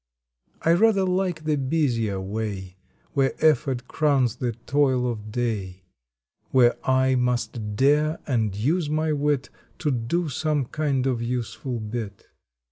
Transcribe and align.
I 0.63 0.71
rather 0.73 1.03
like 1.03 1.43
the 1.43 1.57
busier 1.57 2.19
way 2.19 2.75
Where 3.13 3.33
effort 3.39 3.87
crowns 3.87 4.37
the 4.37 4.53
toil 4.53 5.07
of 5.07 5.31
day, 5.31 5.83
Where 6.49 6.75
I 6.89 7.13
must 7.13 7.75
dare 7.75 8.17
and 8.25 8.55
use 8.55 8.89
my 8.89 9.13
wit 9.13 9.51
To 9.77 9.91
do 9.91 10.27
some 10.27 10.65
kind 10.65 11.05
of 11.05 11.21
useful 11.21 11.79
bit. 11.79 12.25